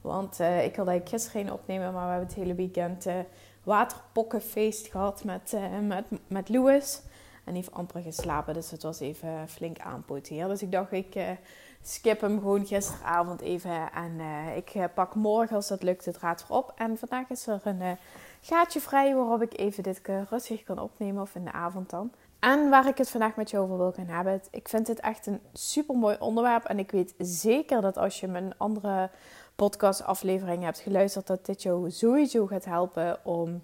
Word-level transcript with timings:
Want 0.00 0.40
uh, 0.40 0.64
ik 0.64 0.76
wilde 0.76 0.90
eigenlijk 0.90 1.08
gisteren 1.08 1.40
geen 1.40 1.52
opnemen, 1.52 1.92
maar 1.92 2.04
we 2.04 2.10
hebben 2.10 2.28
het 2.28 2.36
hele 2.36 2.54
weekend 2.54 3.06
uh, 3.06 3.14
waterpokkenfeest 3.62 4.86
gehad 4.86 5.24
met, 5.24 5.52
uh, 5.54 5.78
met, 5.88 6.04
met 6.26 6.48
Louis. 6.48 7.00
En 7.44 7.54
die 7.54 7.62
heeft 7.62 7.74
amper 7.74 8.02
geslapen, 8.02 8.54
dus 8.54 8.70
het 8.70 8.82
was 8.82 9.00
even 9.00 9.48
flink 9.48 9.78
aanpoten 9.78 10.48
Dus 10.48 10.62
ik 10.62 10.72
dacht, 10.72 10.92
ik 10.92 11.36
skip 11.82 12.20
hem 12.20 12.38
gewoon 12.38 12.66
gisteravond 12.66 13.40
even. 13.40 13.92
En 13.92 14.20
ik 14.56 14.94
pak 14.94 15.14
morgen, 15.14 15.56
als 15.56 15.68
dat 15.68 15.82
lukt, 15.82 16.04
het 16.04 16.18
raad 16.18 16.42
voor 16.42 16.56
op. 16.56 16.72
En 16.76 16.98
vandaag 16.98 17.28
is 17.28 17.46
er 17.46 17.60
een 17.64 17.98
gaatje 18.40 18.80
vrij 18.80 19.14
waarop 19.14 19.42
ik 19.42 19.58
even 19.58 19.82
dit 19.82 20.00
rustig 20.30 20.62
kan 20.62 20.78
opnemen, 20.78 21.22
of 21.22 21.34
in 21.34 21.44
de 21.44 21.52
avond 21.52 21.90
dan. 21.90 22.12
En 22.38 22.70
waar 22.70 22.86
ik 22.86 22.98
het 22.98 23.10
vandaag 23.10 23.36
met 23.36 23.50
je 23.50 23.58
over 23.58 23.76
wil 23.76 23.92
gaan 23.92 24.06
hebben. 24.06 24.40
Ik 24.50 24.68
vind 24.68 24.86
dit 24.86 25.00
echt 25.00 25.26
een 25.26 25.40
super 25.52 25.94
mooi 25.94 26.16
onderwerp. 26.18 26.64
En 26.64 26.78
ik 26.78 26.90
weet 26.90 27.14
zeker 27.18 27.80
dat 27.80 27.96
als 27.96 28.20
je 28.20 28.28
mijn 28.28 28.52
andere 28.56 29.10
podcastaflevering 29.58 30.62
hebt 30.62 30.78
geluisterd, 30.78 31.26
dat 31.26 31.46
dit 31.46 31.62
jou 31.62 31.90
sowieso 31.90 32.46
gaat 32.46 32.64
helpen 32.64 33.24
om 33.24 33.60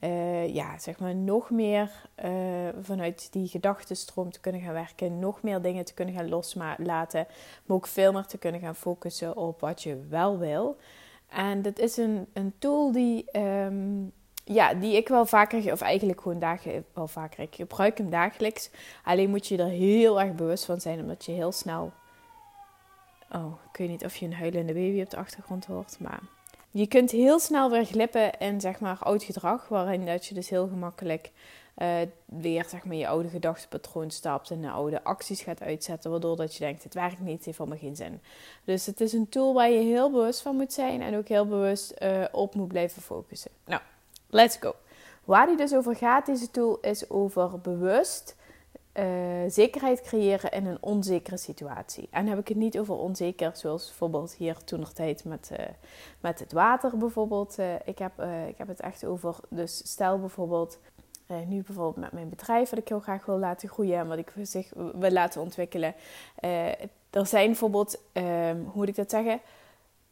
uh, 0.00 0.54
ja, 0.54 0.78
zeg 0.78 0.98
maar 0.98 1.14
nog 1.14 1.50
meer 1.50 1.90
uh, 2.24 2.30
vanuit 2.80 3.32
die 3.32 3.48
gedachtenstroom 3.48 4.30
te 4.30 4.40
kunnen 4.40 4.60
gaan 4.60 4.72
werken, 4.72 5.18
nog 5.18 5.42
meer 5.42 5.62
dingen 5.62 5.84
te 5.84 5.94
kunnen 5.94 6.14
gaan 6.14 6.28
loslaten, 6.28 7.26
maar 7.66 7.76
ook 7.76 7.86
veel 7.86 8.12
meer 8.12 8.26
te 8.26 8.38
kunnen 8.38 8.60
gaan 8.60 8.74
focussen 8.74 9.36
op 9.36 9.60
wat 9.60 9.82
je 9.82 10.06
wel 10.08 10.38
wil. 10.38 10.76
En 11.28 11.62
dit 11.62 11.78
is 11.78 11.96
een, 11.96 12.26
een 12.32 12.52
tool 12.58 12.92
die, 12.92 13.38
um, 13.40 14.12
ja, 14.44 14.74
die 14.74 14.96
ik 14.96 15.08
wel 15.08 15.26
vaker, 15.26 15.72
of 15.72 15.80
eigenlijk 15.80 16.20
gewoon 16.20 16.38
dagen, 16.38 16.84
wel 16.92 17.08
vaker, 17.08 17.42
ik 17.42 17.54
gebruik 17.54 17.98
hem 17.98 18.10
dagelijks. 18.10 18.70
Alleen 19.04 19.30
moet 19.30 19.46
je 19.46 19.56
er 19.56 19.68
heel 19.68 20.20
erg 20.20 20.34
bewust 20.34 20.64
van 20.64 20.80
zijn, 20.80 21.00
omdat 21.00 21.24
je 21.24 21.32
heel 21.32 21.52
snel 21.52 21.92
Oh, 23.32 23.52
ik 23.72 23.78
weet 23.78 23.88
niet 23.88 24.04
of 24.04 24.16
je 24.16 24.26
een 24.26 24.34
huilende 24.34 24.72
baby 24.72 25.00
op 25.02 25.10
de 25.10 25.16
achtergrond 25.16 25.66
hoort, 25.66 25.96
maar 26.00 26.20
je 26.70 26.86
kunt 26.86 27.10
heel 27.10 27.38
snel 27.38 27.70
weer 27.70 27.84
glippen 27.84 28.38
in 28.38 28.60
zeg 28.60 28.80
maar 28.80 28.98
oud 29.00 29.22
gedrag, 29.22 29.68
waarin 29.68 30.06
dat 30.06 30.26
je 30.26 30.34
dus 30.34 30.48
heel 30.48 30.68
gemakkelijk 30.68 31.30
uh, 31.78 31.96
weer 32.24 32.64
zeg 32.68 32.84
maar 32.84 32.96
je 32.96 33.08
oude 33.08 33.28
gedachtepatroon 33.28 34.10
stapt 34.10 34.50
en 34.50 34.60
de 34.60 34.70
oude 34.70 35.04
acties 35.04 35.42
gaat 35.42 35.62
uitzetten, 35.62 36.10
waardoor 36.10 36.36
dat 36.36 36.52
je 36.54 36.58
denkt 36.58 36.82
het 36.82 36.94
werkt 36.94 37.20
niet, 37.20 37.36
het 37.36 37.44
heeft 37.44 37.60
allemaal 37.60 37.78
geen 37.78 37.96
zin. 37.96 38.20
Dus 38.64 38.86
het 38.86 39.00
is 39.00 39.12
een 39.12 39.28
tool 39.28 39.54
waar 39.54 39.70
je 39.70 39.78
heel 39.78 40.10
bewust 40.10 40.40
van 40.40 40.56
moet 40.56 40.72
zijn 40.72 41.02
en 41.02 41.16
ook 41.16 41.28
heel 41.28 41.46
bewust 41.46 41.94
uh, 42.02 42.24
op 42.32 42.54
moet 42.54 42.68
blijven 42.68 43.02
focussen. 43.02 43.50
Nou, 43.64 43.80
let's 44.28 44.56
go. 44.60 44.74
Waar 45.24 45.46
die 45.46 45.56
dus 45.56 45.74
over 45.74 45.96
gaat, 45.96 46.26
deze 46.26 46.50
tool, 46.50 46.78
is 46.80 47.10
over 47.10 47.60
bewust 47.60 48.36
uh, 48.98 49.04
zekerheid 49.48 50.00
creëren 50.00 50.50
in 50.50 50.66
een 50.66 50.78
onzekere 50.80 51.36
situatie. 51.36 52.08
En 52.10 52.26
heb 52.26 52.38
ik 52.38 52.48
het 52.48 52.56
niet 52.56 52.78
over 52.78 52.94
onzeker, 52.94 53.50
zoals 53.54 53.86
bijvoorbeeld 53.86 54.34
hier 54.34 54.64
toen 54.64 54.80
nog 54.80 54.92
tijd 54.92 55.24
met, 55.24 55.50
uh, 55.52 55.66
met 56.20 56.38
het 56.38 56.52
water 56.52 56.96
bijvoorbeeld. 56.96 57.58
Uh, 57.58 57.74
ik, 57.84 57.98
heb, 57.98 58.12
ik 58.48 58.58
heb 58.58 58.68
het 58.68 58.80
echt 58.80 59.04
over, 59.04 59.36
dus 59.50 59.76
stel 59.90 60.18
bijvoorbeeld, 60.18 60.78
nu 61.46 61.62
bijvoorbeeld 61.62 61.96
met 61.96 62.12
mijn 62.12 62.28
bedrijf, 62.28 62.70
wat 62.70 62.78
ik 62.78 62.88
heel 62.88 63.00
graag 63.00 63.26
wil 63.26 63.38
laten 63.38 63.68
groeien 63.68 63.98
en 63.98 64.08
wat 64.08 64.18
ik 64.18 64.32
zich 64.42 64.72
wil 64.74 65.10
laten 65.10 65.40
ontwikkelen. 65.40 65.94
er 67.10 67.26
zijn 67.26 67.46
bijvoorbeeld, 67.46 68.00
ehm, 68.12 68.56
hoe 68.56 68.72
moet 68.74 68.88
ik 68.88 68.96
dat 68.96 69.10
zeggen? 69.10 69.40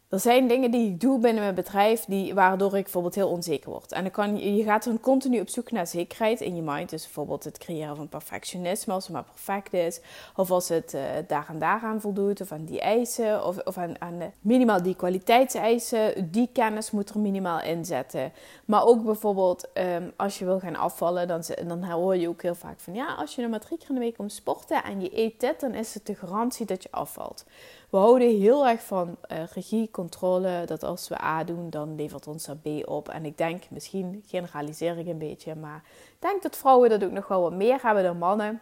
Er 0.08 0.20
zijn 0.20 0.48
dingen 0.48 0.70
die 0.70 0.90
ik 0.90 1.00
doe 1.00 1.18
binnen 1.18 1.42
mijn 1.42 1.54
bedrijf 1.54 2.04
die, 2.04 2.34
waardoor 2.34 2.76
ik 2.76 2.82
bijvoorbeeld 2.82 3.14
heel 3.14 3.28
onzeker 3.28 3.70
word. 3.70 3.92
En 3.92 4.02
dan 4.02 4.10
kan, 4.10 4.54
je 4.56 4.62
gaat 4.62 4.84
dan 4.84 5.00
continu 5.00 5.40
op 5.40 5.48
zoek 5.48 5.70
naar 5.70 5.86
zekerheid 5.86 6.40
in 6.40 6.56
je 6.56 6.62
mind. 6.62 6.90
Dus 6.90 7.02
bijvoorbeeld 7.02 7.44
het 7.44 7.58
creëren 7.58 7.96
van 7.96 8.08
perfectionisme 8.08 8.92
als 8.92 9.04
het 9.04 9.12
maar 9.12 9.24
perfect 9.24 9.72
is. 9.72 10.00
Of 10.36 10.50
als 10.50 10.68
het 10.68 10.94
uh, 10.94 11.02
daar 11.26 11.46
en 11.48 11.58
daaraan 11.58 12.00
voldoet. 12.00 12.40
Of 12.40 12.52
aan 12.52 12.64
die 12.64 12.80
eisen. 12.80 13.44
Of, 13.44 13.58
of 13.64 13.78
aan, 13.78 14.00
aan 14.00 14.18
de, 14.18 14.30
minimaal 14.40 14.82
die 14.82 14.96
kwaliteitseisen. 14.96 16.30
Die 16.30 16.48
kennis 16.52 16.90
moet 16.90 17.10
er 17.10 17.18
minimaal 17.18 17.60
in 17.60 17.84
zetten. 17.84 18.32
Maar 18.64 18.84
ook 18.84 19.04
bijvoorbeeld 19.04 19.68
um, 19.74 20.12
als 20.16 20.38
je 20.38 20.44
wil 20.44 20.58
gaan 20.60 20.76
afvallen. 20.76 21.28
Dan, 21.28 21.42
dan 21.66 21.84
hoor 21.84 22.16
je 22.16 22.28
ook 22.28 22.42
heel 22.42 22.54
vaak 22.54 22.80
van 22.80 22.94
ja, 22.94 23.14
als 23.14 23.34
je 23.34 23.42
nog 23.42 23.50
maar 23.50 23.60
drie 23.60 23.78
keer 23.78 23.88
in 23.88 23.94
de 23.94 24.00
week 24.00 24.16
komt 24.16 24.32
sporten 24.32 24.84
en 24.84 25.00
je 25.00 25.18
eet 25.18 25.40
dit. 25.40 25.60
Dan 25.60 25.74
is 25.74 25.94
het 25.94 26.06
de 26.06 26.14
garantie 26.14 26.66
dat 26.66 26.82
je 26.82 26.88
afvalt. 26.90 27.44
We 27.90 27.96
houden 27.96 28.38
heel 28.38 28.66
erg 28.66 28.82
van 28.82 29.16
uh, 29.32 29.38
regie, 29.54 29.90
controle. 29.96 30.62
Dat 30.66 30.82
als 30.82 31.08
we 31.08 31.22
A 31.22 31.44
doen, 31.44 31.70
dan 31.70 31.94
levert 31.94 32.26
ons 32.26 32.44
dat 32.44 32.62
B 32.62 32.66
op. 32.84 33.08
En 33.08 33.24
ik 33.24 33.38
denk, 33.38 33.70
misschien 33.70 34.22
generaliseer 34.26 34.98
ik 34.98 35.06
een 35.06 35.18
beetje, 35.18 35.54
maar 35.54 35.82
ik 35.86 36.16
denk 36.18 36.42
dat 36.42 36.56
vrouwen 36.56 36.90
dat 36.90 37.04
ook 37.04 37.10
nog 37.10 37.28
wel 37.28 37.40
wat 37.40 37.52
meer 37.52 37.78
hebben 37.82 38.02
dan 38.02 38.18
mannen. 38.18 38.60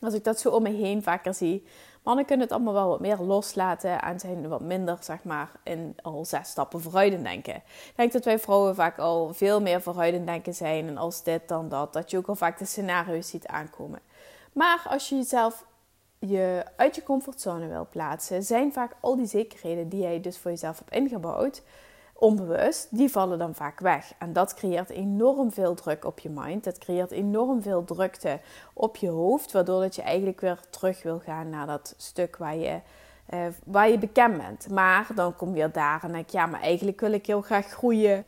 Als 0.00 0.14
ik 0.14 0.24
dat 0.24 0.40
zo 0.40 0.50
om 0.50 0.62
me 0.62 0.70
heen 0.70 1.02
vaker 1.02 1.34
zie. 1.34 1.66
Mannen 2.02 2.24
kunnen 2.24 2.46
het 2.46 2.54
allemaal 2.54 2.72
wel 2.72 2.88
wat 2.88 3.00
meer 3.00 3.16
loslaten 3.16 4.02
en 4.02 4.20
zijn 4.20 4.48
wat 4.48 4.60
minder, 4.60 4.96
zeg 5.00 5.22
maar, 5.22 5.50
in 5.62 5.96
al 6.02 6.24
zes 6.24 6.48
stappen 6.48 6.80
vooruit 6.80 7.12
in 7.12 7.22
denken. 7.22 7.54
Ik 7.54 7.92
denk 7.96 8.12
dat 8.12 8.24
wij 8.24 8.38
vrouwen 8.38 8.74
vaak 8.74 8.98
al 8.98 9.34
veel 9.34 9.60
meer 9.60 9.82
vooruit 9.82 10.14
in 10.14 10.26
denken 10.26 10.54
zijn. 10.54 10.88
En 10.88 10.98
als 10.98 11.22
dit 11.22 11.48
dan 11.48 11.68
dat, 11.68 11.92
dat 11.92 12.10
je 12.10 12.16
ook 12.16 12.26
al 12.26 12.34
vaak 12.34 12.58
de 12.58 12.64
scenario's 12.64 13.28
ziet 13.28 13.46
aankomen. 13.46 14.00
Maar 14.52 14.86
als 14.88 15.08
je 15.08 15.14
jezelf 15.14 15.64
je 16.28 16.64
uit 16.76 16.94
je 16.94 17.02
comfortzone 17.02 17.66
wil 17.66 17.86
plaatsen, 17.90 18.42
zijn 18.42 18.72
vaak 18.72 18.92
al 19.00 19.16
die 19.16 19.26
zekerheden 19.26 19.88
die 19.88 20.00
jij 20.00 20.20
dus 20.20 20.38
voor 20.38 20.50
jezelf 20.50 20.78
hebt 20.78 20.92
ingebouwd, 20.92 21.62
onbewust, 22.14 22.88
die 22.90 23.10
vallen 23.10 23.38
dan 23.38 23.54
vaak 23.54 23.80
weg. 23.80 24.12
En 24.18 24.32
dat 24.32 24.54
creëert 24.54 24.90
enorm 24.90 25.52
veel 25.52 25.74
druk 25.74 26.04
op 26.04 26.18
je 26.18 26.28
mind. 26.30 26.64
Dat 26.64 26.78
creëert 26.78 27.10
enorm 27.10 27.62
veel 27.62 27.84
drukte 27.84 28.40
op 28.72 28.96
je 28.96 29.08
hoofd, 29.08 29.52
waardoor 29.52 29.80
dat 29.80 29.94
je 29.94 30.02
eigenlijk 30.02 30.40
weer 30.40 30.60
terug 30.70 31.02
wil 31.02 31.18
gaan 31.18 31.50
naar 31.50 31.66
dat 31.66 31.94
stuk 31.96 32.36
waar 32.36 32.56
je, 32.56 32.80
uh, 33.34 33.46
waar 33.64 33.90
je 33.90 33.98
bekend 33.98 34.36
bent. 34.36 34.70
Maar 34.70 35.06
dan 35.14 35.36
kom 35.36 35.48
je 35.48 35.54
weer 35.54 35.72
daar 35.72 36.04
en 36.04 36.12
denk 36.12 36.30
je, 36.30 36.36
ja, 36.36 36.46
maar 36.46 36.60
eigenlijk 36.60 37.00
wil 37.00 37.12
ik 37.12 37.26
heel 37.26 37.40
graag 37.40 37.66
groeien. 37.66 38.26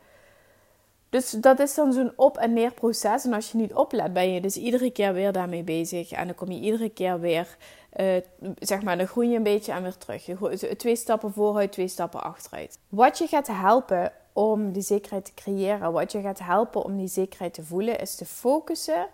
Dus 1.10 1.30
dat 1.30 1.58
is 1.58 1.74
dan 1.74 1.92
zo'n 1.92 2.12
op- 2.16 2.38
en 2.38 2.52
neer 2.52 2.72
proces. 2.72 3.24
En 3.24 3.32
als 3.32 3.52
je 3.52 3.58
niet 3.58 3.74
oplet, 3.74 4.12
ben 4.12 4.32
je 4.32 4.40
dus 4.40 4.56
iedere 4.56 4.90
keer 4.90 5.12
weer 5.12 5.32
daarmee 5.32 5.62
bezig. 5.62 6.12
En 6.12 6.26
dan 6.26 6.34
kom 6.34 6.50
je 6.50 6.60
iedere 6.60 6.88
keer 6.88 7.20
weer 7.20 7.56
uh, 8.00 8.16
zeg 8.58 8.82
maar, 8.82 8.96
dan 8.96 9.06
groei 9.06 9.28
je 9.28 9.36
een 9.36 9.42
beetje 9.42 9.72
en 9.72 9.82
weer 9.82 9.96
terug. 9.96 10.28
Twee 10.76 10.96
stappen 10.96 11.32
vooruit, 11.32 11.72
twee 11.72 11.88
stappen 11.88 12.22
achteruit. 12.22 12.78
Wat 12.88 13.18
je 13.18 13.26
gaat 13.26 13.46
helpen 13.46 14.12
om 14.32 14.72
die 14.72 14.82
zekerheid 14.82 15.24
te 15.24 15.34
creëren, 15.34 15.92
wat 15.92 16.12
je 16.12 16.20
gaat 16.20 16.38
helpen 16.38 16.84
om 16.84 16.96
die 16.96 17.08
zekerheid 17.08 17.54
te 17.54 17.62
voelen, 17.62 17.98
is 17.98 18.14
te 18.14 18.24
focussen 18.24 19.06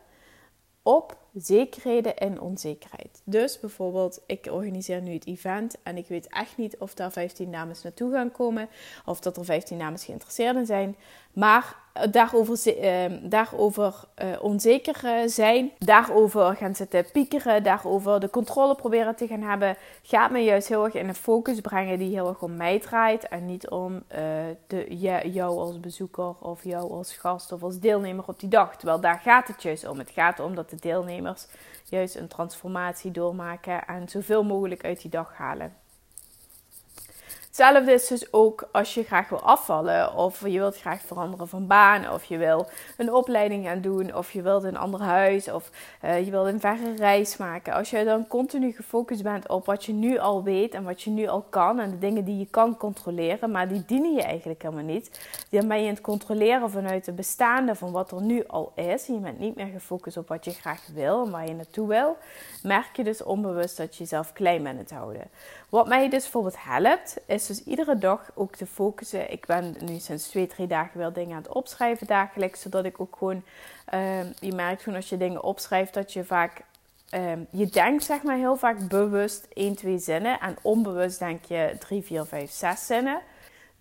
op 0.82 1.16
zekerheden 1.34 2.16
en 2.16 2.40
onzekerheid. 2.40 3.22
Dus 3.24 3.60
bijvoorbeeld, 3.60 4.20
ik 4.26 4.46
organiseer 4.50 5.02
nu 5.02 5.12
het 5.12 5.26
event 5.26 5.76
en 5.82 5.96
ik 5.96 6.08
weet 6.08 6.28
echt 6.28 6.56
niet 6.56 6.76
of 6.76 6.94
daar 6.94 7.12
15 7.12 7.52
dames 7.52 7.82
naartoe 7.82 8.12
gaan 8.12 8.32
komen 8.32 8.68
of 9.04 9.20
dat 9.20 9.36
er 9.36 9.44
15 9.44 9.78
dames 9.78 10.04
geïnteresseerd 10.04 10.56
in 10.56 10.66
zijn. 10.66 10.96
Maar 11.32 11.76
daarover, 12.10 13.94
uh, 14.22 14.42
onzeker 14.42 15.28
zijn, 15.30 15.70
daarover 15.78 16.56
gaan 16.56 16.74
zitten 16.74 17.10
piekeren, 17.12 17.62
daarover 17.62 18.20
de 18.20 18.30
controle 18.30 18.74
proberen 18.74 19.16
te 19.16 19.26
gaan 19.26 19.42
hebben, 19.42 19.76
gaat 20.02 20.30
me 20.30 20.38
juist 20.38 20.68
heel 20.68 20.84
erg 20.84 20.94
in 20.94 21.08
een 21.08 21.14
focus 21.14 21.60
brengen 21.60 21.98
die 21.98 22.14
heel 22.14 22.28
erg 22.28 22.42
om 22.42 22.56
mij 22.56 22.78
draait 22.78 23.28
en 23.28 23.46
niet 23.46 23.68
om 23.68 23.94
uh, 23.94 24.18
de, 24.66 24.96
jou 25.32 25.58
als 25.58 25.80
bezoeker 25.80 26.34
of 26.40 26.64
jou 26.64 26.90
als 26.90 27.16
gast 27.16 27.52
of 27.52 27.62
als 27.62 27.78
deelnemer 27.78 28.24
op 28.26 28.40
die 28.40 28.48
dag. 28.48 28.76
Terwijl 28.76 29.00
daar 29.00 29.18
gaat 29.18 29.48
het 29.48 29.62
juist 29.62 29.88
om. 29.88 29.98
Het 29.98 30.10
gaat 30.10 30.40
om 30.40 30.54
dat 30.54 30.70
de 30.70 30.76
deelnemers 30.76 31.46
juist 31.84 32.16
een 32.16 32.28
transformatie 32.28 33.10
doormaken 33.10 33.86
en 33.86 34.08
zoveel 34.08 34.44
mogelijk 34.44 34.84
uit 34.84 35.02
die 35.02 35.10
dag 35.10 35.32
halen. 35.36 35.81
Hetzelfde 37.52 37.92
is 37.92 38.06
dus 38.06 38.32
ook 38.32 38.68
als 38.72 38.94
je 38.94 39.04
graag 39.04 39.28
wil 39.28 39.40
afvallen 39.40 40.14
of 40.14 40.40
je 40.40 40.58
wilt 40.58 40.76
graag 40.76 41.00
veranderen 41.00 41.48
van 41.48 41.66
baan 41.66 42.10
of 42.10 42.24
je 42.24 42.36
wil 42.38 42.66
een 42.96 43.12
opleiding 43.12 43.66
gaan 43.66 43.80
doen 43.80 44.14
of 44.14 44.32
je 44.32 44.42
wilt 44.42 44.64
een 44.64 44.76
ander 44.76 45.00
huis 45.00 45.50
of 45.50 45.70
uh, 46.04 46.24
je 46.24 46.30
wilt 46.30 46.46
een 46.46 46.60
verre 46.60 46.94
reis 46.96 47.36
maken. 47.36 47.72
Als 47.72 47.90
je 47.90 48.04
dan 48.04 48.26
continu 48.26 48.72
gefocust 48.72 49.22
bent 49.22 49.48
op 49.48 49.66
wat 49.66 49.84
je 49.84 49.92
nu 49.92 50.18
al 50.18 50.42
weet 50.42 50.74
en 50.74 50.84
wat 50.84 51.02
je 51.02 51.10
nu 51.10 51.26
al 51.26 51.44
kan 51.50 51.80
en 51.80 51.90
de 51.90 51.98
dingen 51.98 52.24
die 52.24 52.38
je 52.38 52.46
kan 52.50 52.76
controleren, 52.76 53.50
maar 53.50 53.68
die 53.68 53.84
dienen 53.86 54.14
je 54.14 54.22
eigenlijk 54.22 54.62
helemaal 54.62 54.84
niet. 54.84 55.20
Dan 55.50 55.68
ben 55.68 55.80
je 55.80 55.88
aan 55.88 55.94
het 55.94 56.00
controleren 56.00 56.70
vanuit 56.70 57.04
de 57.04 57.12
bestaande 57.12 57.74
van 57.74 57.92
wat 57.92 58.10
er 58.10 58.22
nu 58.22 58.44
al 58.46 58.72
is 58.74 59.08
en 59.08 59.14
je 59.14 59.20
bent 59.20 59.38
niet 59.38 59.56
meer 59.56 59.70
gefocust 59.72 60.16
op 60.16 60.28
wat 60.28 60.44
je 60.44 60.50
graag 60.50 60.86
wil 60.94 61.24
en 61.24 61.30
waar 61.30 61.46
je 61.46 61.54
naartoe 61.54 61.88
wil, 61.88 62.16
merk 62.62 62.96
je 62.96 63.04
dus 63.04 63.22
onbewust 63.22 63.76
dat 63.76 63.96
je 63.96 64.02
jezelf 64.02 64.32
klein 64.32 64.62
bent 64.62 64.78
het 64.78 64.90
houden. 64.90 65.30
Wat 65.68 65.88
mij 65.88 66.08
dus 66.08 66.22
bijvoorbeeld 66.22 66.64
helpt, 66.64 67.16
is 67.26 67.41
dus 67.46 67.64
iedere 67.64 67.98
dag 67.98 68.30
ook 68.34 68.54
te 68.54 68.66
focussen. 68.66 69.32
Ik 69.32 69.46
ben 69.46 69.76
nu 69.84 69.98
sinds 69.98 70.28
twee, 70.28 70.46
drie 70.46 70.66
dagen 70.66 70.98
weer 70.98 71.12
dingen 71.12 71.36
aan 71.36 71.42
het 71.42 71.52
opschrijven 71.52 72.06
dagelijks. 72.06 72.60
Zodat 72.60 72.84
ik 72.84 73.00
ook 73.00 73.16
gewoon, 73.18 73.42
ehm, 73.84 74.26
je 74.40 74.52
merkt 74.52 74.82
gewoon 74.82 74.98
als 74.98 75.08
je 75.08 75.16
dingen 75.16 75.42
opschrijft 75.42 75.94
dat 75.94 76.12
je 76.12 76.24
vaak, 76.24 76.62
ehm, 77.10 77.40
je 77.50 77.66
denkt 77.66 78.04
zeg 78.04 78.22
maar 78.22 78.36
heel 78.36 78.56
vaak 78.56 78.88
bewust 78.88 79.46
1, 79.54 79.74
2 79.74 79.98
zinnen. 79.98 80.40
En 80.40 80.56
onbewust 80.62 81.18
denk 81.18 81.44
je 81.44 81.76
3, 81.78 82.02
4, 82.02 82.24
5, 82.24 82.50
6 82.50 82.86
zinnen. 82.86 83.20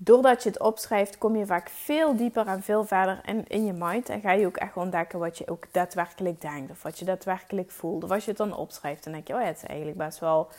Doordat 0.04 0.44
je 0.44 0.50
het 0.50 0.60
opschrijft, 0.60 1.18
kom 1.18 1.36
je 1.36 1.46
vaak 1.46 1.69
veel 1.69 2.16
dieper 2.16 2.48
en 2.48 2.64
veel 2.64 2.86
verder 2.86 3.22
in, 3.25 3.48
in 3.48 3.66
je 3.66 3.74
mind. 3.74 4.10
En 4.10 4.22
ga 4.22 4.31
je 4.31 4.46
ook 4.46 4.57
echt 4.57 4.78
ontdekken 4.78 5.19
wat 5.19 5.38
je 5.38 5.48
ook 5.48 5.66
daadwerkelijk 5.72 6.42
denkt. 6.42 6.72
Of 6.72 6.84
wat 6.84 7.00
je 7.00 7.06
daadwerkelijk 7.06 7.72
voelt. 7.72 8.04
Of 8.04 8.12
als 8.12 8.24
je 8.24 8.30
het 8.30 8.40
dan 8.40 8.56
opschrijft, 8.56 9.04
dan 9.04 9.14
denk 9.14 9.28
je, 9.28 9.34
oh 9.34 9.40
ja, 9.40 9.46
het 9.46 9.57
is 9.57 9.64
eigenlijk 9.64 9.98
best 9.98 10.19
wel 10.19 10.50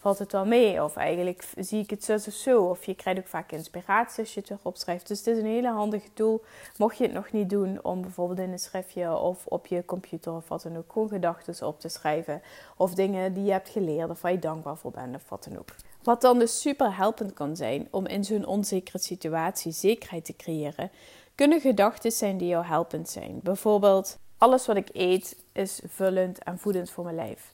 valt 0.00 0.18
het 0.18 0.32
wel 0.32 0.46
mee. 0.46 0.82
Of 0.84 0.96
eigenlijk 0.96 1.44
zie 1.58 1.82
ik 1.82 1.90
het 1.90 2.04
zo 2.04 2.14
of 2.14 2.20
zo. 2.20 2.64
Of 2.64 2.84
je 2.84 2.94
krijgt 2.94 3.20
ook 3.20 3.26
vaak 3.26 3.52
inspiratie 3.52 4.20
als 4.20 4.34
je 4.34 4.40
het 4.40 4.50
erop 4.50 4.76
schrijft. 4.76 5.08
Dus 5.08 5.18
het 5.18 5.26
is 5.26 5.38
een 5.38 5.46
hele 5.46 5.70
handige 5.70 6.12
tool. 6.12 6.44
Mocht 6.76 6.96
je 6.96 7.04
het 7.04 7.12
nog 7.12 7.32
niet 7.32 7.50
doen 7.50 7.84
om 7.84 8.00
bijvoorbeeld 8.00 8.38
in 8.38 8.52
een 8.52 8.58
schriftje 8.58 9.16
of 9.16 9.46
op 9.46 9.66
je 9.66 9.84
computer 9.84 10.32
of 10.32 10.48
wat 10.48 10.62
dan 10.62 10.76
ook 10.76 10.92
gewoon 10.92 11.08
gedachten 11.08 11.66
op 11.66 11.80
te 11.80 11.88
schrijven. 11.88 12.42
Of 12.76 12.94
dingen 12.94 13.32
die 13.32 13.44
je 13.44 13.52
hebt 13.52 13.68
geleerd 13.68 14.10
of 14.10 14.20
waar 14.20 14.32
je 14.32 14.38
dankbaar 14.38 14.76
voor 14.76 14.90
bent 14.90 15.14
of 15.14 15.28
wat 15.28 15.44
dan 15.44 15.58
ook. 15.58 15.74
Wat 16.02 16.20
dan 16.20 16.38
dus 16.38 16.60
super 16.60 16.96
helpend 16.96 17.32
kan 17.32 17.56
zijn 17.56 17.88
om 17.90 18.06
in 18.06 18.24
zo'n 18.24 18.46
onzekere 18.46 18.98
situatie 18.98 19.72
zekerheid 19.72 20.24
te 20.24 20.36
creëren, 20.36 20.90
kunnen 21.34 21.60
gedachten 21.60 22.12
zijn 22.12 22.38
die 22.38 22.48
jou 22.48 22.64
helpend 22.64 23.08
zijn. 23.08 23.40
Bijvoorbeeld, 23.42 24.18
alles 24.38 24.66
wat 24.66 24.76
ik 24.76 24.88
eet 24.92 25.44
is 25.52 25.80
vullend 25.86 26.38
en 26.38 26.58
voedend 26.58 26.90
voor 26.90 27.04
mijn 27.04 27.16
lijf 27.16 27.52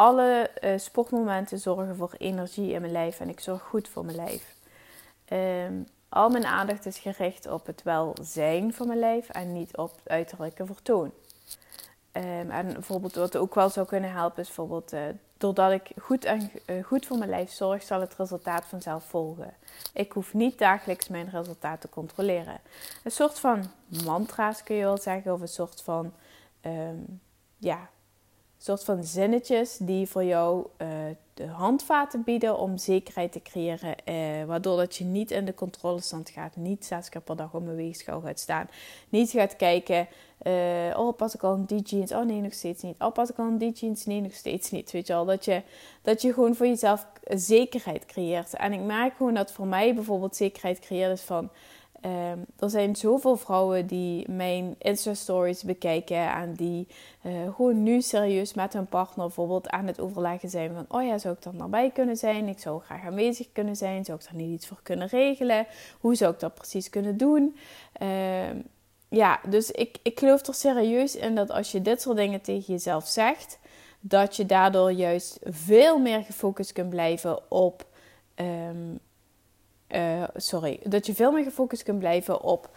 alle 0.00 0.50
uh, 0.60 0.78
sportmomenten 0.78 1.58
zorgen 1.58 1.96
voor 1.96 2.14
energie 2.18 2.72
in 2.72 2.80
mijn 2.80 2.92
lijf 2.92 3.20
en 3.20 3.28
ik 3.28 3.40
zorg 3.40 3.62
goed 3.62 3.88
voor 3.88 4.04
mijn 4.04 4.16
lijf. 4.16 4.54
Ehm, 5.24 5.74
al 6.08 6.28
mijn 6.28 6.44
aandacht 6.46 6.86
is 6.86 6.98
gericht 6.98 7.46
op 7.46 7.66
het 7.66 7.82
welzijn 7.82 8.74
van 8.74 8.86
mijn 8.86 8.98
lijf 8.98 9.28
en 9.28 9.52
niet 9.52 9.76
op 9.76 9.96
het 9.96 10.08
uiterlijke 10.08 10.66
vertoon. 10.66 11.12
Um, 12.12 12.50
en 12.50 12.72
bijvoorbeeld 12.72 13.14
wat 13.14 13.36
ook 13.36 13.54
wel 13.54 13.68
zou 13.68 13.86
kunnen 13.86 14.12
helpen 14.12 14.42
is 14.42 14.46
bijvoorbeeld 14.46 14.92
uh, 14.92 15.00
doordat 15.36 15.72
ik 15.72 15.90
goed, 15.98 16.24
en, 16.24 16.50
uh, 16.66 16.84
goed 16.84 17.06
voor 17.06 17.18
mijn 17.18 17.30
lijf 17.30 17.50
zorg, 17.50 17.82
zal 17.82 18.00
het 18.00 18.14
resultaat 18.14 18.64
vanzelf 18.64 19.04
volgen. 19.04 19.54
Ik 19.92 20.12
hoef 20.12 20.34
niet 20.34 20.58
dagelijks 20.58 21.08
mijn 21.08 21.30
resultaat 21.30 21.80
te 21.80 21.88
controleren. 21.88 22.60
Een 23.04 23.10
soort 23.10 23.38
van 23.38 23.70
mantra's 24.04 24.62
kun 24.62 24.76
je 24.76 24.82
wel 24.82 24.98
zeggen, 24.98 25.32
of 25.32 25.40
een 25.40 25.48
soort 25.48 25.82
van 25.82 26.12
um, 26.62 27.20
ja, 27.56 27.88
soort 28.62 28.84
van 28.84 29.04
zinnetjes 29.04 29.76
die 29.76 30.06
voor 30.06 30.24
jou 30.24 30.66
uh, 30.82 30.88
de 31.34 31.46
handvaten 31.46 32.22
bieden 32.22 32.58
om 32.58 32.78
zekerheid 32.78 33.32
te 33.32 33.42
creëren. 33.42 33.94
Uh, 34.04 34.44
waardoor 34.44 34.76
dat 34.76 34.96
je 34.96 35.04
niet 35.04 35.30
in 35.30 35.44
de 35.44 35.54
controlestand 35.54 36.30
gaat. 36.30 36.56
Niet 36.56 36.84
zes 36.84 37.08
keer 37.08 37.20
per 37.20 37.36
dag 37.36 37.54
op 37.54 37.66
een 37.66 37.74
weegschaal 37.74 38.20
gaat 38.20 38.38
staan. 38.38 38.68
Niet 39.08 39.30
gaat 39.30 39.56
kijken, 39.56 40.08
uh, 40.42 40.98
oh 40.98 41.16
pas 41.16 41.34
ik 41.34 41.42
al 41.42 41.54
in 41.54 41.64
die 41.64 41.82
jeans? 41.82 42.12
Oh 42.12 42.24
nee, 42.24 42.40
nog 42.40 42.52
steeds 42.52 42.82
niet. 42.82 42.94
Oh 42.98 43.12
pas 43.12 43.30
ik 43.30 43.38
al 43.38 43.48
in 43.48 43.58
die 43.58 43.72
jeans? 43.72 44.06
Nee, 44.06 44.20
nog 44.20 44.34
steeds 44.34 44.70
niet. 44.70 44.90
Weet 44.90 45.06
je 45.06 45.12
wel, 45.12 45.24
dat 45.24 45.44
je, 45.44 45.62
dat 46.02 46.22
je 46.22 46.32
gewoon 46.32 46.54
voor 46.54 46.66
jezelf 46.66 47.06
zekerheid 47.24 48.06
creëert. 48.06 48.54
En 48.54 48.72
ik 48.72 48.80
merk 48.80 49.16
gewoon 49.16 49.34
dat 49.34 49.52
voor 49.52 49.66
mij 49.66 49.94
bijvoorbeeld 49.94 50.36
zekerheid 50.36 50.78
creëert 50.78 51.12
is 51.12 51.22
van... 51.22 51.50
Um, 52.04 52.44
er 52.58 52.70
zijn 52.70 52.96
zoveel 52.96 53.36
vrouwen 53.36 53.86
die 53.86 54.30
mijn 54.30 54.74
Insta-stories 54.78 55.62
bekijken 55.62 56.32
en 56.32 56.54
die 56.54 56.86
uh, 57.22 57.54
gewoon 57.54 57.82
nu 57.82 58.02
serieus 58.02 58.54
met 58.54 58.72
hun 58.72 58.86
partner 58.86 59.26
bijvoorbeeld 59.26 59.68
aan 59.68 59.86
het 59.86 60.00
overleggen 60.00 60.50
zijn 60.50 60.74
van: 60.74 60.84
Oh 60.88 61.06
ja, 61.06 61.18
zou 61.18 61.34
ik 61.38 61.44
er 61.44 61.54
nabij 61.54 61.90
kunnen 61.90 62.16
zijn? 62.16 62.48
Ik 62.48 62.58
zou 62.58 62.80
graag 62.82 63.04
aanwezig 63.04 63.52
kunnen 63.52 63.76
zijn. 63.76 64.04
Zou 64.04 64.18
ik 64.18 64.24
daar 64.24 64.34
niet 64.34 64.54
iets 64.54 64.66
voor 64.66 64.80
kunnen 64.82 65.08
regelen? 65.08 65.66
Hoe 66.00 66.14
zou 66.14 66.32
ik 66.32 66.40
dat 66.40 66.54
precies 66.54 66.90
kunnen 66.90 67.16
doen? 67.16 67.56
Uh, 68.02 68.08
ja, 69.08 69.40
dus 69.48 69.70
ik, 69.70 69.96
ik 70.02 70.18
geloof 70.18 70.46
er 70.46 70.54
serieus 70.54 71.16
in 71.16 71.34
dat 71.34 71.50
als 71.50 71.72
je 71.72 71.82
dit 71.82 72.00
soort 72.00 72.16
dingen 72.16 72.40
tegen 72.40 72.72
jezelf 72.72 73.06
zegt, 73.06 73.58
dat 74.00 74.36
je 74.36 74.46
daardoor 74.46 74.92
juist 74.92 75.38
veel 75.42 75.98
meer 75.98 76.22
gefocust 76.22 76.72
kunt 76.72 76.90
blijven 76.90 77.50
op. 77.50 77.86
Um, 78.36 79.00
uh, 79.94 80.24
sorry, 80.34 80.80
dat 80.84 81.06
je 81.06 81.14
veel 81.14 81.32
meer 81.32 81.44
gefocust 81.44 81.82
kunt 81.82 81.98
blijven 81.98 82.42
op, 82.42 82.70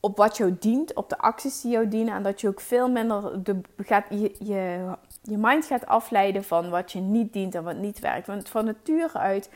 op 0.00 0.16
wat 0.16 0.36
jou 0.36 0.56
dient, 0.60 0.94
op 0.94 1.08
de 1.08 1.18
acties 1.18 1.60
die 1.60 1.70
jou 1.70 1.88
dienen. 1.88 2.14
En 2.14 2.22
dat 2.22 2.40
je 2.40 2.48
ook 2.48 2.60
veel 2.60 2.90
minder 2.90 3.42
de, 3.42 3.60
gaat, 3.76 4.04
je, 4.10 4.34
je, 4.38 4.90
je 5.22 5.36
mind 5.38 5.64
gaat 5.64 5.86
afleiden 5.86 6.44
van 6.44 6.70
wat 6.70 6.92
je 6.92 7.00
niet 7.00 7.32
dient 7.32 7.54
en 7.54 7.64
wat 7.64 7.76
niet 7.76 7.98
werkt. 7.98 8.26
Want 8.26 8.48
van 8.48 8.64
nature 8.64 9.18
uit, 9.18 9.50
90% 9.50 9.52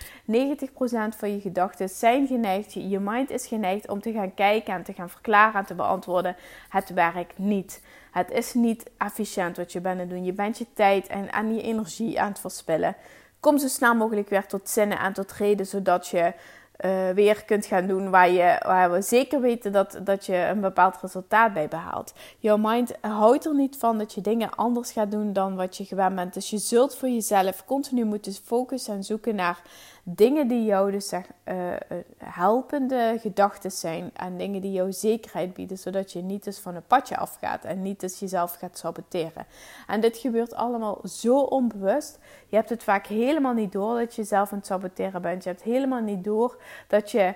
van 1.17 1.31
je 1.31 1.40
gedachten 1.40 1.88
zijn 1.88 2.26
geneigd, 2.26 2.73
je 2.73 3.00
mind 3.00 3.31
is 3.31 3.46
geneigd 3.46 3.88
om 3.88 4.00
te 4.00 4.12
gaan 4.12 4.34
kijken 4.34 4.75
en 4.75 4.82
te 4.82 4.93
gaan 4.93 5.11
verklaren 5.11 5.61
en 5.61 5.67
te 5.67 5.75
beantwoorden: 5.75 6.37
het 6.69 6.93
werkt 6.93 7.38
niet. 7.38 7.82
Het 8.11 8.31
is 8.31 8.55
niet 8.55 8.90
efficiënt 8.99 9.56
wat 9.56 9.73
je 9.73 9.81
bent 9.81 9.94
aan 9.94 10.00
het 10.00 10.11
doen. 10.11 10.25
Je 10.25 10.32
bent 10.32 10.58
je 10.58 10.67
tijd 10.75 11.06
en, 11.06 11.31
en 11.31 11.55
je 11.55 11.62
energie 11.62 12.20
aan 12.20 12.29
het 12.29 12.38
verspillen. 12.38 12.96
Kom 13.40 13.58
zo 13.58 13.69
snel 13.69 13.94
mogelijk 13.94 14.29
weer 14.29 14.46
tot 14.46 14.69
zinnen 14.69 14.99
en 14.99 15.12
tot 15.12 15.32
reden, 15.32 15.67
zodat 15.67 16.08
je 16.08 16.32
uh, 16.84 17.10
weer 17.10 17.44
kunt 17.44 17.66
gaan 17.66 17.86
doen 17.86 18.10
waar, 18.10 18.30
je, 18.30 18.62
waar 18.66 18.92
we 18.92 19.02
zeker 19.02 19.40
weten 19.40 19.72
dat, 19.72 20.00
dat 20.02 20.26
je 20.26 20.36
een 20.36 20.60
bepaald 20.60 20.96
resultaat 21.00 21.52
bij 21.52 21.69
behaalt. 21.69 22.12
Jouw 22.38 22.56
mind 22.56 22.92
houdt 23.00 23.44
er 23.44 23.54
niet 23.54 23.76
van 23.76 23.98
dat 23.98 24.12
je 24.12 24.20
dingen 24.20 24.54
anders 24.54 24.92
gaat 24.92 25.10
doen 25.10 25.32
dan 25.32 25.56
wat 25.56 25.76
je 25.76 25.84
gewend 25.84 26.14
bent. 26.14 26.34
Dus 26.34 26.50
je 26.50 26.58
zult 26.58 26.96
voor 26.96 27.08
jezelf 27.08 27.64
continu 27.64 28.04
moeten 28.04 28.32
focussen 28.32 28.94
en 28.94 29.04
zoeken 29.04 29.34
naar 29.34 29.62
dingen 30.04 30.48
die 30.48 30.64
jou 30.64 30.90
dus 30.90 31.08
zeg, 31.08 31.26
uh, 31.44 31.56
helpende 32.19 33.19
gedachten 33.20 33.70
zijn 33.70 34.10
en 34.14 34.38
dingen 34.38 34.60
die 34.60 34.72
jou 34.72 34.92
zekerheid 34.92 35.54
bieden, 35.54 35.78
zodat 35.78 36.12
je 36.12 36.22
niet 36.22 36.46
eens 36.46 36.58
van 36.58 36.74
een 36.74 36.86
padje 36.86 37.16
afgaat 37.16 37.64
en 37.64 37.82
niet 37.82 38.02
eens 38.02 38.19
jezelf 38.19 38.54
gaat 38.54 38.78
saboteren. 38.78 39.46
En 39.86 40.00
dit 40.00 40.16
gebeurt 40.16 40.54
allemaal 40.54 41.00
zo 41.04 41.38
onbewust. 41.38 42.19
Je 42.48 42.56
hebt 42.56 42.69
het 42.69 42.82
vaak 42.82 43.06
helemaal 43.06 43.52
niet 43.52 43.72
door 43.72 43.98
dat 43.98 44.14
je 44.14 44.22
jezelf 44.22 44.52
aan 44.52 44.58
het 44.58 44.66
saboteren 44.66 45.22
bent. 45.22 45.44
Je 45.44 45.50
hebt 45.50 45.62
helemaal 45.62 46.02
niet 46.02 46.24
door 46.24 46.61
dat 46.86 47.10
je 47.10 47.34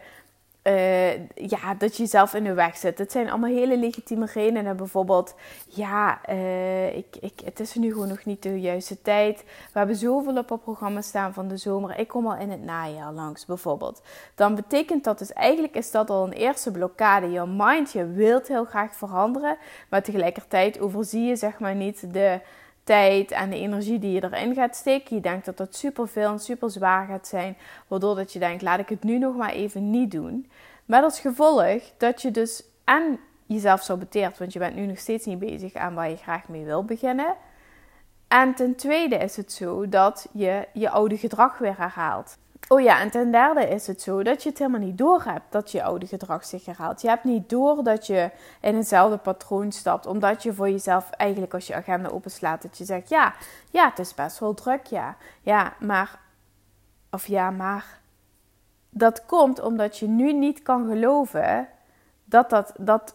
uh, 0.66 1.16
ja, 1.34 1.74
dat 1.78 1.96
je 1.96 2.02
jezelf 2.02 2.34
in 2.34 2.44
de 2.44 2.54
weg 2.54 2.76
zet. 2.76 2.98
Het 2.98 3.12
zijn 3.12 3.30
allemaal 3.30 3.50
hele 3.50 3.78
legitieme 3.78 4.26
redenen. 4.32 4.76
Bijvoorbeeld, 4.76 5.34
ja, 5.68 6.20
uh, 6.30 6.96
ik, 6.96 7.16
ik, 7.20 7.32
het 7.44 7.60
is 7.60 7.74
nu 7.74 7.92
gewoon 7.92 8.08
nog 8.08 8.24
niet 8.24 8.42
de 8.42 8.60
juiste 8.60 9.02
tijd. 9.02 9.44
We 9.72 9.78
hebben 9.78 9.96
zoveel 9.96 10.36
op 10.36 10.48
het 10.48 10.62
programma 10.62 11.00
staan 11.00 11.32
van 11.32 11.48
de 11.48 11.56
zomer. 11.56 11.98
Ik 11.98 12.08
kom 12.08 12.26
al 12.26 12.36
in 12.36 12.50
het 12.50 12.64
najaar 12.64 13.12
langs, 13.12 13.46
bijvoorbeeld. 13.46 14.02
Dan 14.34 14.54
betekent 14.54 15.04
dat 15.04 15.18
dus 15.18 15.32
eigenlijk 15.32 15.74
is 15.74 15.90
dat 15.90 16.10
al 16.10 16.26
een 16.26 16.32
eerste 16.32 16.70
blokkade. 16.70 17.30
Je 17.30 17.46
mind, 17.46 17.92
je 17.92 18.06
wilt 18.06 18.48
heel 18.48 18.64
graag 18.64 18.94
veranderen. 18.94 19.56
Maar 19.88 20.02
tegelijkertijd 20.02 20.80
overzie 20.80 21.24
je 21.24 21.36
zeg 21.36 21.58
maar 21.58 21.74
niet 21.74 22.12
de 22.12 22.40
tijd 22.86 23.30
en 23.30 23.50
de 23.50 23.58
energie 23.58 23.98
die 23.98 24.12
je 24.12 24.24
erin 24.24 24.54
gaat 24.54 24.76
steken. 24.76 25.16
Je 25.16 25.22
denkt 25.22 25.44
dat 25.44 25.56
dat 25.56 25.76
super 25.76 26.08
veel 26.08 26.30
en 26.30 26.38
super 26.38 26.70
zwaar 26.70 27.06
gaat 27.06 27.26
zijn. 27.26 27.56
Waardoor 27.86 28.14
dat 28.14 28.32
je 28.32 28.38
denkt, 28.38 28.62
laat 28.62 28.78
ik 28.78 28.88
het 28.88 29.04
nu 29.04 29.18
nog 29.18 29.36
maar 29.36 29.52
even 29.52 29.90
niet 29.90 30.10
doen. 30.10 30.50
Met 30.84 31.02
als 31.02 31.20
gevolg 31.20 31.82
dat 31.96 32.22
je 32.22 32.30
dus 32.30 32.64
en 32.84 33.18
jezelf 33.46 33.82
saboteert, 33.82 34.38
want 34.38 34.52
je 34.52 34.58
bent 34.58 34.74
nu 34.74 34.86
nog 34.86 34.98
steeds 34.98 35.26
niet 35.26 35.38
bezig 35.38 35.74
aan 35.74 35.94
waar 35.94 36.10
je 36.10 36.16
graag 36.16 36.48
mee 36.48 36.64
wil 36.64 36.84
beginnen. 36.84 37.34
En 38.28 38.54
ten 38.54 38.74
tweede 38.74 39.16
is 39.16 39.36
het 39.36 39.52
zo 39.52 39.88
dat 39.88 40.28
je 40.32 40.68
je 40.72 40.90
oude 40.90 41.16
gedrag 41.16 41.58
weer 41.58 41.76
herhaalt. 41.76 42.38
Oh 42.68 42.80
ja, 42.80 43.00
en 43.00 43.10
ten 43.10 43.30
derde 43.30 43.68
is 43.68 43.86
het 43.86 44.02
zo 44.02 44.22
dat 44.22 44.42
je 44.42 44.48
het 44.48 44.58
helemaal 44.58 44.80
niet 44.80 44.98
door 44.98 45.22
hebt 45.22 45.52
dat 45.52 45.70
je 45.70 45.82
oude 45.82 46.06
gedrag 46.06 46.44
zich 46.44 46.64
herhaalt. 46.64 47.02
Je 47.02 47.08
hebt 47.08 47.24
niet 47.24 47.48
door 47.48 47.82
dat 47.82 48.06
je 48.06 48.30
in 48.60 48.76
hetzelfde 48.76 49.16
patroon 49.16 49.72
stapt, 49.72 50.06
omdat 50.06 50.42
je 50.42 50.54
voor 50.54 50.70
jezelf 50.70 51.10
eigenlijk 51.10 51.54
als 51.54 51.66
je 51.66 51.74
agenda 51.74 52.08
openslaat, 52.08 52.62
dat 52.62 52.78
je 52.78 52.84
zegt, 52.84 53.08
ja, 53.08 53.34
ja, 53.70 53.88
het 53.88 53.98
is 53.98 54.14
best 54.14 54.38
wel 54.38 54.54
druk, 54.54 54.86
ja. 54.86 55.16
Ja, 55.40 55.72
maar, 55.80 56.18
of 57.10 57.26
ja, 57.26 57.50
maar, 57.50 58.00
dat 58.90 59.26
komt 59.26 59.60
omdat 59.60 59.98
je 59.98 60.06
nu 60.08 60.32
niet 60.32 60.62
kan 60.62 60.88
geloven 60.88 61.68
dat, 62.24 62.50
dat, 62.50 62.72
dat, 62.78 63.14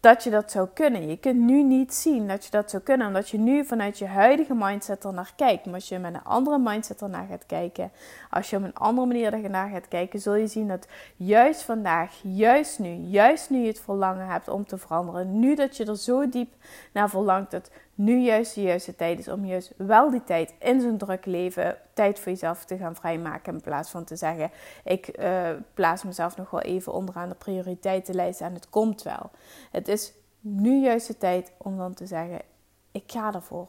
dat 0.00 0.24
je 0.24 0.30
dat 0.30 0.50
zou 0.50 0.68
kunnen. 0.74 1.08
Je 1.08 1.18
kunt 1.18 1.40
nu 1.40 1.62
niet 1.62 1.94
zien 1.94 2.28
dat 2.28 2.44
je 2.44 2.50
dat 2.50 2.70
zou 2.70 2.82
kunnen, 2.82 3.06
omdat 3.06 3.28
je 3.28 3.38
nu 3.38 3.64
vanuit 3.64 3.98
je 3.98 4.06
huidige 4.06 4.54
mindset 4.54 5.04
er 5.04 5.12
naar 5.12 5.32
kijkt. 5.36 5.64
Maar 5.64 5.74
als 5.74 5.88
je 5.88 5.98
met 5.98 6.14
een 6.14 6.24
andere 6.24 6.58
mindset 6.58 7.02
ernaar 7.02 7.26
gaat 7.26 7.46
kijken, 7.46 7.92
als 8.30 8.50
je 8.50 8.56
op 8.56 8.62
een 8.62 8.74
andere 8.74 9.06
manier 9.06 9.32
ernaar 9.32 9.70
gaat 9.70 9.88
kijken, 9.88 10.20
zul 10.20 10.34
je 10.34 10.46
zien 10.46 10.68
dat 10.68 10.88
juist 11.16 11.62
vandaag, 11.62 12.20
juist 12.22 12.78
nu, 12.78 12.94
juist 12.94 13.50
nu 13.50 13.58
je 13.58 13.66
het 13.66 13.80
verlangen 13.80 14.26
hebt 14.26 14.48
om 14.48 14.66
te 14.66 14.78
veranderen, 14.78 15.38
nu 15.38 15.54
dat 15.54 15.76
je 15.76 15.84
er 15.84 15.98
zo 15.98 16.28
diep 16.28 16.52
naar 16.92 17.10
verlangt, 17.10 17.50
dat 17.50 17.70
nu 17.98 18.18
juist 18.18 18.54
de 18.54 18.62
juiste 18.62 18.96
tijd 18.96 19.18
is 19.18 19.28
om 19.28 19.44
juist 19.44 19.72
wel 19.76 20.10
die 20.10 20.24
tijd 20.24 20.54
in 20.58 20.80
zo'n 20.80 20.98
druk 20.98 21.26
leven 21.26 21.78
tijd 21.94 22.18
voor 22.18 22.32
jezelf 22.32 22.64
te 22.64 22.76
gaan 22.76 22.94
vrijmaken. 22.94 23.52
In 23.52 23.60
plaats 23.60 23.90
van 23.90 24.04
te 24.04 24.16
zeggen: 24.16 24.50
ik 24.84 25.18
uh, 25.18 25.50
plaats 25.74 26.02
mezelf 26.02 26.36
nog 26.36 26.50
wel 26.50 26.60
even 26.60 26.92
onderaan 26.92 27.28
de 27.28 27.34
prioriteitenlijst 27.34 28.40
en 28.40 28.54
het 28.54 28.70
komt 28.70 29.02
wel. 29.02 29.30
Het 29.70 29.88
is 29.88 30.12
nu 30.40 30.80
juist 30.80 31.06
de 31.06 31.18
tijd 31.18 31.52
om 31.56 31.76
dan 31.76 31.94
te 31.94 32.06
zeggen: 32.06 32.40
ik 32.92 33.04
ga 33.06 33.34
ervoor. 33.34 33.68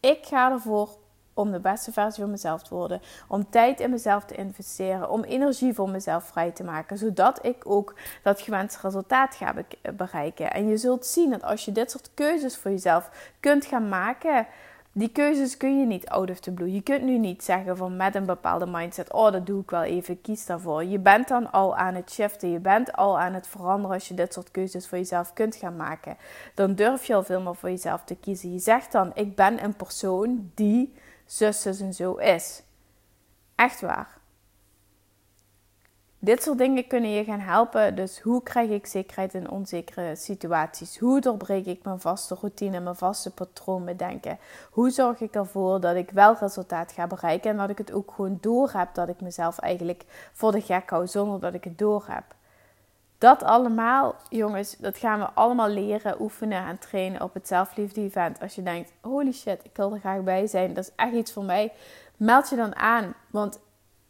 Ik 0.00 0.26
ga 0.26 0.50
ervoor 0.50 0.88
om 1.36 1.52
de 1.52 1.60
beste 1.60 1.92
versie 1.92 2.22
van 2.22 2.30
mezelf 2.30 2.62
te 2.62 2.74
worden. 2.74 3.00
Om 3.28 3.50
tijd 3.50 3.80
in 3.80 3.90
mezelf 3.90 4.24
te 4.24 4.34
investeren. 4.34 5.10
Om 5.10 5.24
energie 5.24 5.74
voor 5.74 5.90
mezelf 5.90 6.24
vrij 6.24 6.50
te 6.50 6.64
maken. 6.64 6.98
Zodat 6.98 7.46
ik 7.46 7.56
ook 7.64 7.94
dat 8.22 8.40
gewenste 8.40 8.78
resultaat 8.82 9.34
ga 9.34 9.54
bereiken. 9.96 10.52
En 10.52 10.68
je 10.68 10.76
zult 10.76 11.06
zien 11.06 11.30
dat 11.30 11.42
als 11.42 11.64
je 11.64 11.72
dit 11.72 11.90
soort 11.90 12.10
keuzes 12.14 12.56
voor 12.56 12.70
jezelf 12.70 13.10
kunt 13.40 13.64
gaan 13.64 13.88
maken 13.88 14.46
die 14.98 15.08
keuzes 15.08 15.56
kun 15.56 15.80
je 15.80 15.86
niet 15.86 16.08
out 16.08 16.30
of 16.30 16.40
the 16.40 16.52
blue. 16.52 16.72
Je 16.72 16.80
kunt 16.80 17.02
nu 17.02 17.18
niet 17.18 17.44
zeggen 17.44 17.76
van 17.76 17.96
met 17.96 18.14
een 18.14 18.26
bepaalde 18.26 18.66
mindset, 18.66 19.12
oh 19.12 19.32
dat 19.32 19.46
doe 19.46 19.62
ik 19.62 19.70
wel 19.70 19.82
even, 19.82 20.20
kies 20.20 20.46
daarvoor. 20.46 20.84
Je 20.84 20.98
bent 20.98 21.28
dan 21.28 21.52
al 21.52 21.76
aan 21.76 21.94
het 21.94 22.12
shiften, 22.12 22.50
je 22.50 22.58
bent 22.58 22.92
al 22.92 23.18
aan 23.18 23.34
het 23.34 23.46
veranderen 23.46 23.94
als 23.94 24.08
je 24.08 24.14
dit 24.14 24.32
soort 24.32 24.50
keuzes 24.50 24.86
voor 24.86 24.98
jezelf 24.98 25.32
kunt 25.32 25.56
gaan 25.56 25.76
maken. 25.76 26.16
Dan 26.54 26.74
durf 26.74 27.04
je 27.04 27.14
al 27.14 27.22
veel 27.22 27.40
meer 27.40 27.54
voor 27.54 27.70
jezelf 27.70 28.04
te 28.04 28.16
kiezen. 28.16 28.52
Je 28.52 28.58
zegt 28.58 28.92
dan, 28.92 29.10
ik 29.14 29.34
ben 29.34 29.64
een 29.64 29.74
persoon 29.76 30.50
die 30.54 30.94
zus, 31.26 31.62
zus 31.62 31.80
en 31.80 31.94
zo 31.94 32.14
is. 32.14 32.62
Echt 33.54 33.80
waar. 33.80 34.18
Dit 36.18 36.42
soort 36.42 36.58
dingen 36.58 36.86
kunnen 36.86 37.10
je 37.10 37.24
gaan 37.24 37.40
helpen. 37.40 37.94
Dus 37.94 38.20
hoe 38.20 38.42
krijg 38.42 38.70
ik 38.70 38.86
zekerheid 38.86 39.34
in 39.34 39.50
onzekere 39.50 40.16
situaties? 40.16 40.98
Hoe 40.98 41.20
doorbreek 41.20 41.66
ik 41.66 41.84
mijn 41.84 42.00
vaste 42.00 42.36
routine, 42.40 42.80
mijn 42.80 42.96
vaste 42.96 43.30
patroon 43.30 43.84
bedenken? 43.84 44.38
Hoe 44.70 44.90
zorg 44.90 45.20
ik 45.20 45.34
ervoor 45.34 45.80
dat 45.80 45.96
ik 45.96 46.10
wel 46.10 46.36
resultaat 46.40 46.92
ga 46.92 47.06
bereiken 47.06 47.50
en 47.50 47.56
dat 47.56 47.70
ik 47.70 47.78
het 47.78 47.92
ook 47.92 48.12
gewoon 48.14 48.38
door 48.40 48.70
heb 48.72 48.94
dat 48.94 49.08
ik 49.08 49.20
mezelf 49.20 49.58
eigenlijk 49.58 50.04
voor 50.32 50.52
de 50.52 50.60
gek 50.60 50.90
hou 50.90 51.06
zonder 51.06 51.40
dat 51.40 51.54
ik 51.54 51.64
het 51.64 51.78
door 51.78 52.04
heb? 52.08 52.35
Dat 53.18 53.42
allemaal, 53.42 54.14
jongens, 54.28 54.76
dat 54.76 54.98
gaan 54.98 55.18
we 55.18 55.30
allemaal 55.34 55.68
leren, 55.68 56.20
oefenen 56.20 56.66
en 56.66 56.78
trainen 56.78 57.22
op 57.22 57.34
het 57.34 57.48
zelfliefde 57.48 58.00
event. 58.00 58.40
Als 58.40 58.54
je 58.54 58.62
denkt, 58.62 58.92
holy 59.00 59.32
shit, 59.32 59.60
ik 59.64 59.76
wil 59.76 59.92
er 59.92 60.00
graag 60.00 60.22
bij 60.22 60.46
zijn, 60.46 60.74
dat 60.74 60.84
is 60.84 60.92
echt 60.96 61.12
iets 61.12 61.32
voor 61.32 61.44
mij. 61.44 61.72
Meld 62.16 62.48
je 62.48 62.56
dan 62.56 62.76
aan, 62.76 63.14
want 63.30 63.58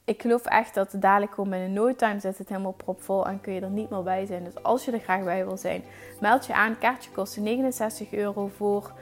ik 0.04 0.22
geloof 0.22 0.44
echt 0.44 0.74
dat 0.74 0.92
het 0.92 1.02
dadelijk 1.02 1.34
gewoon 1.34 1.52
in 1.52 1.72
no 1.72 1.94
time 1.94 2.20
zit 2.20 2.38
het 2.38 2.48
helemaal 2.48 2.72
propvol 2.72 3.26
en 3.26 3.40
kun 3.40 3.52
je 3.52 3.60
er 3.60 3.70
niet 3.70 3.90
meer 3.90 4.02
bij 4.02 4.26
zijn. 4.26 4.44
Dus 4.44 4.62
als 4.62 4.84
je 4.84 4.92
er 4.92 5.00
graag 5.00 5.24
bij 5.24 5.46
wil 5.46 5.56
zijn, 5.56 5.82
meld 6.20 6.46
je 6.46 6.54
aan. 6.54 6.78
Kaartje 6.78 7.10
kost 7.10 7.36
69 7.36 8.12
euro 8.12 8.50
voor. 8.56 8.92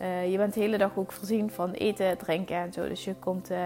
Uh, 0.00 0.30
je 0.30 0.36
bent 0.36 0.54
de 0.54 0.60
hele 0.60 0.78
dag 0.78 0.90
ook 0.96 1.12
voorzien 1.12 1.50
van 1.50 1.70
eten, 1.70 2.18
drinken 2.18 2.56
en 2.56 2.72
zo. 2.72 2.88
Dus 2.88 3.04
je 3.04 3.14
komt, 3.14 3.50
uh, 3.50 3.58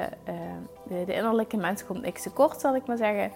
de, 0.89 1.05
de, 1.07 1.15
innerlijke 1.15 1.57
mens 1.57 1.87
komt 1.87 2.03
niks 2.03 2.23
tekort, 2.23 2.61
zal 2.61 2.77
ik 2.77 2.87
maar 2.87 2.97
zeggen. 2.97 3.33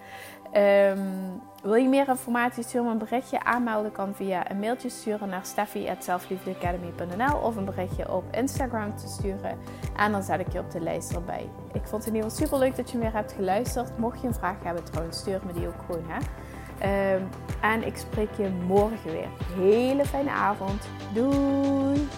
Um, 0.99 1.41
wil 1.63 1.75
je 1.75 1.89
meer 1.89 2.09
informatie? 2.09 2.63
Stuur 2.63 2.83
me 2.83 2.91
een 2.91 2.99
berichtje. 2.99 3.45
Aanmelden 3.45 3.93
kan 3.93 4.15
via 4.15 4.51
een 4.51 4.59
mailtje 4.59 4.89
sturen 4.89 5.29
naar 5.29 5.47
steffi.selfliefdeacademy.nl 5.47 7.37
of 7.37 7.57
een 7.57 7.65
berichtje 7.65 8.13
op 8.13 8.25
Instagram 8.35 8.97
te 8.97 9.09
sturen. 9.09 9.59
En 9.97 10.13
dan 10.13 10.23
zet 10.23 10.41
ik 10.41 10.53
je 10.53 10.59
op 10.59 10.71
de 10.71 10.81
lijst 10.81 11.13
erbij. 11.13 11.49
Ik 11.73 11.85
vond 11.85 12.05
het 12.05 12.07
in 12.07 12.15
ieder 12.15 12.31
geval 12.31 12.47
super 12.47 12.59
leuk 12.59 12.77
dat 12.77 12.91
je 12.91 12.99
weer 12.99 13.13
hebt 13.13 13.33
geluisterd. 13.33 13.99
Mocht 13.99 14.21
je 14.21 14.27
een 14.27 14.35
vraag 14.35 14.57
hebben 14.63 14.85
trouwens, 14.85 15.19
stuur 15.19 15.41
me 15.47 15.53
die 15.53 15.67
ook 15.67 15.83
gewoon. 15.87 16.05
Hè? 16.07 16.19
Um, 17.15 17.29
en 17.61 17.87
ik 17.87 17.97
spreek 17.97 18.31
je 18.37 18.49
morgen 18.49 19.13
weer. 19.13 19.29
Hele 19.57 20.05
fijne 20.05 20.31
avond. 20.31 20.89
Doei! 21.15 22.09